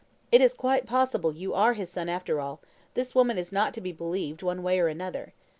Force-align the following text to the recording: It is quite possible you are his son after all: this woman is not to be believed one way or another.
It 0.31 0.41
is 0.41 0.55
quite 0.55 0.87
possible 0.87 1.31
you 1.31 1.53
are 1.53 1.73
his 1.73 1.91
son 1.91 2.09
after 2.09 2.39
all: 2.41 2.59
this 2.95 3.13
woman 3.13 3.37
is 3.37 3.51
not 3.51 3.71
to 3.75 3.81
be 3.81 3.91
believed 3.91 4.41
one 4.41 4.63
way 4.63 4.79
or 4.79 4.87
another. 4.87 5.35